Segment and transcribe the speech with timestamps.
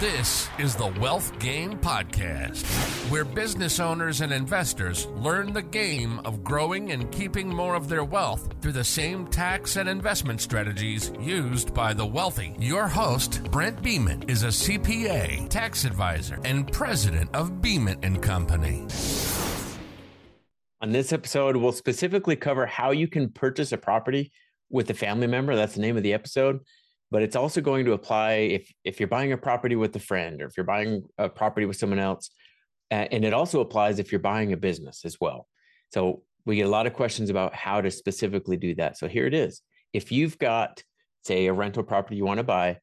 [0.00, 2.64] This is the Wealth Game Podcast,
[3.10, 8.02] where business owners and investors learn the game of growing and keeping more of their
[8.02, 12.56] wealth through the same tax and investment strategies used by the wealthy.
[12.58, 18.86] Your host, Brent Beeman, is a CPA, tax advisor, and president of Beeman and Company.
[20.80, 24.32] On this episode, we'll specifically cover how you can purchase a property
[24.70, 25.54] with a family member.
[25.54, 26.60] That's the name of the episode
[27.10, 30.42] but it's also going to apply if if you're buying a property with a friend
[30.42, 32.30] or if you're buying a property with someone else
[32.90, 35.46] and it also applies if you're buying a business as well.
[35.92, 38.98] So we get a lot of questions about how to specifically do that.
[38.98, 39.62] So here it is.
[39.92, 40.82] If you've got
[41.24, 42.78] say a rental property you want to buy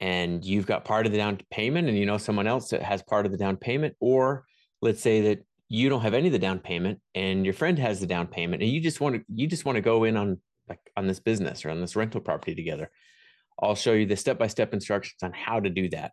[0.00, 3.02] and you've got part of the down payment and you know someone else that has
[3.02, 4.44] part of the down payment or
[4.82, 8.00] let's say that you don't have any of the down payment and your friend has
[8.00, 10.38] the down payment and you just want to you just want to go in on
[10.68, 12.90] like on this business or on this rental property together
[13.60, 16.12] I'll show you the step by step instructions on how to do that.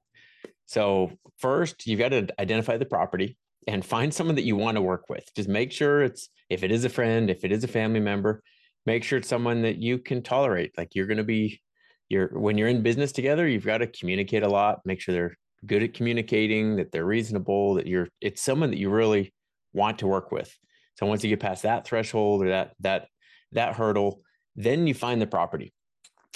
[0.66, 4.82] So, first, you've got to identify the property and find someone that you want to
[4.82, 5.24] work with.
[5.36, 8.42] Just make sure it's, if it is a friend, if it is a family member,
[8.86, 10.78] make sure it's someone that you can tolerate.
[10.78, 11.62] Like you're going to be,
[12.10, 15.38] you're, when you're in business together, you've got to communicate a lot, make sure they're
[15.66, 19.34] good at communicating, that they're reasonable, that you're, it's someone that you really
[19.74, 20.56] want to work with.
[20.96, 23.08] So once you get past that threshold or that, that,
[23.54, 24.22] that hurdle,
[24.56, 25.74] then you find the property.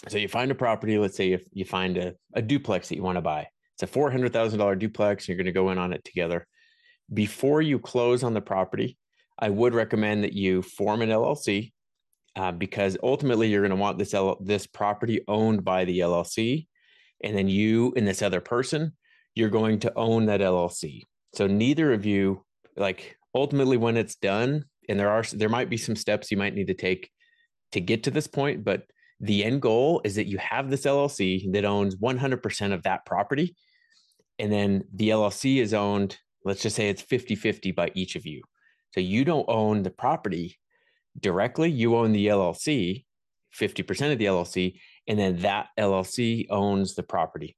[0.08, 3.04] So you find a property, let's say if you find a, a duplex that you
[3.04, 3.48] want to buy.
[3.76, 6.46] It's a $400,000 duplex, and you're going to go in on it together.
[7.14, 8.98] Before you close on the property,
[9.38, 11.72] I would recommend that you form an LLC
[12.36, 16.68] uh, because ultimately you're going to want this L- this property owned by the LLC,
[17.24, 18.94] and then you and this other person,
[19.34, 21.04] you're going to own that LLC.
[21.34, 25.78] So neither of you, like ultimately when it's done, and there are there might be
[25.78, 27.10] some steps you might need to take
[27.72, 28.84] to get to this point, but
[29.20, 33.56] the end goal is that you have this LLC that owns 100% of that property.
[34.38, 38.26] And then the LLC is owned, let's just say it's 50 50 by each of
[38.26, 38.42] you.
[38.94, 40.58] So you don't own the property
[41.20, 43.06] directly, you own the LLC,
[43.56, 47.58] 50% of the LLC, and then that LLC owns the property.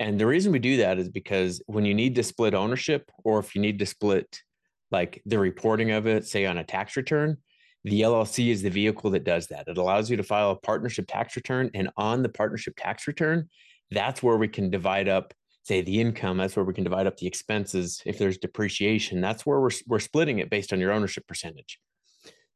[0.00, 3.38] And the reason we do that is because when you need to split ownership, or
[3.38, 4.42] if you need to split
[4.90, 7.36] like the reporting of it, say on a tax return,
[7.84, 9.68] the LLC is the vehicle that does that.
[9.68, 11.70] It allows you to file a partnership tax return.
[11.74, 13.48] And on the partnership tax return,
[13.90, 16.36] that's where we can divide up, say, the income.
[16.36, 18.02] That's where we can divide up the expenses.
[18.04, 21.78] If there's depreciation, that's where we're, we're splitting it based on your ownership percentage.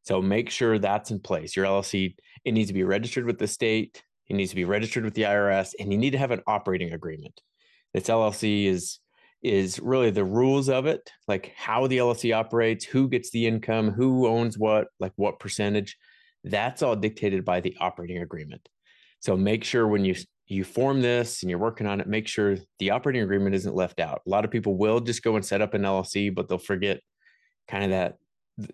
[0.04, 1.54] So make sure that's in place.
[1.54, 5.04] Your LLC, it needs to be registered with the state, it needs to be registered
[5.04, 7.40] with the IRS, and you need to have an operating agreement.
[7.94, 8.98] This LLC is
[9.42, 13.90] is really the rules of it, like how the LLC operates, who gets the income,
[13.90, 15.96] who owns what, like what percentage.
[16.44, 18.68] That's all dictated by the operating agreement.
[19.20, 20.14] So make sure when you
[20.46, 24.00] you form this and you're working on it, make sure the operating agreement isn't left
[24.00, 24.20] out.
[24.26, 27.00] A lot of people will just go and set up an LLC, but they'll forget
[27.68, 28.16] kind of that,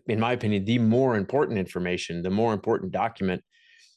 [0.07, 3.45] in my opinion, the more important information, the more important document,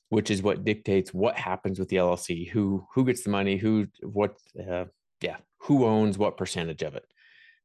[0.10, 3.88] which is what dictates what happens with the LLC, who who gets the money, who
[4.04, 4.36] what
[4.70, 4.86] uh,
[5.22, 7.06] yeah, who owns what percentage of it.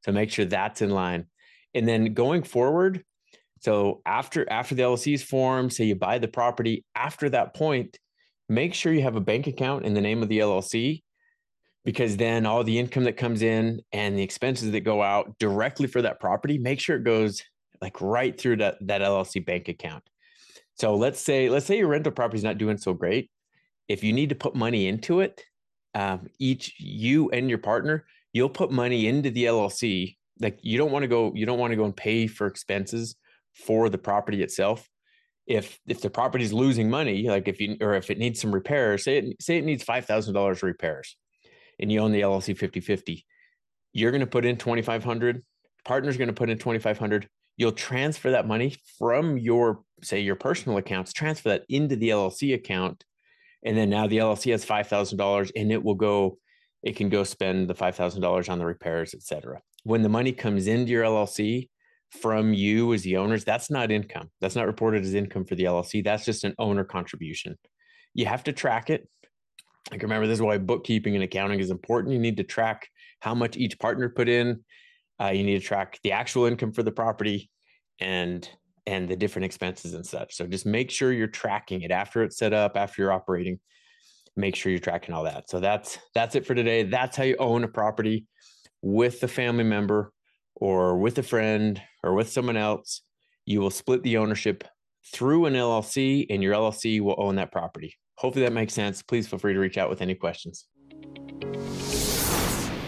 [0.05, 1.25] So make sure that's in line.
[1.73, 3.03] And then going forward,
[3.61, 7.97] so after after the LLC is formed, say you buy the property, after that point,
[8.47, 11.03] make sure you have a bank account in the name of the LLC
[11.83, 15.87] because then all the income that comes in and the expenses that go out directly
[15.87, 17.41] for that property, make sure it goes
[17.81, 20.03] like right through that, that LLC bank account.
[20.75, 23.31] So let's say let's say your rental property is not doing so great.
[23.87, 25.43] If you need to put money into it,
[25.97, 30.15] um, each you and your partner, you'll put money into the LLC.
[30.39, 33.15] Like you don't want to go, you don't want to go and pay for expenses
[33.55, 34.87] for the property itself.
[35.47, 38.53] If if the property is losing money, like if you or if it needs some
[38.53, 41.17] repairs, say it say it needs five thousand dollars repairs,
[41.79, 43.23] and you own the LLC 50-50,
[43.93, 45.43] you're going to put in twenty five hundred.
[45.83, 47.27] Partner's going to put in twenty five hundred.
[47.55, 52.53] You'll transfer that money from your say your personal accounts, transfer that into the LLC
[52.53, 53.03] account
[53.63, 56.37] and then now the LLC has five thousand dollars, and it will go.
[56.83, 59.61] It can go spend the five thousand dollars on the repairs, et cetera.
[59.83, 61.69] When the money comes into your LLC
[62.11, 64.29] from you as the owners, that's not income.
[64.41, 66.03] That's not reported as income for the LLC.
[66.03, 67.57] That's just an owner contribution.
[68.13, 69.07] You have to track it.
[69.91, 72.13] Like remember, this is why bookkeeping and accounting is important.
[72.13, 72.87] You need to track
[73.19, 74.63] how much each partner put in.
[75.19, 77.49] Uh, you need to track the actual income for the property,
[77.99, 78.47] and
[78.87, 80.35] and the different expenses and such.
[80.35, 83.59] So just make sure you're tracking it after it's set up, after you're operating.
[84.37, 85.49] Make sure you're tracking all that.
[85.49, 86.83] So that's that's it for today.
[86.83, 88.25] That's how you own a property
[88.81, 90.13] with a family member
[90.55, 93.01] or with a friend or with someone else.
[93.45, 94.63] You will split the ownership
[95.13, 97.93] through an LLC and your LLC will own that property.
[98.15, 99.01] Hopefully that makes sense.
[99.01, 100.65] Please feel free to reach out with any questions.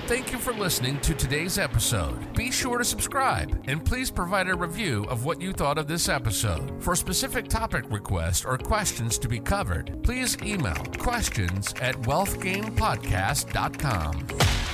[0.10, 2.34] Thank you for listening to today's episode.
[2.34, 6.10] Be sure to subscribe and please provide a review of what you thought of this
[6.10, 6.84] episode.
[6.84, 14.69] For specific topic requests or questions to be covered, please email questions at wealthgamepodcast.com.